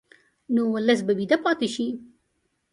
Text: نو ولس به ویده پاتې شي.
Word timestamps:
نو 0.53 0.61
ولس 0.73 0.99
به 1.05 1.13
ویده 1.19 1.37
پاتې 1.45 1.67
شي. 1.75 1.87